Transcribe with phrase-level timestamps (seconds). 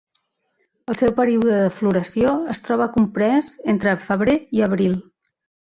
[0.91, 5.01] El seu període de floració es troba comprés entre febrer i abril.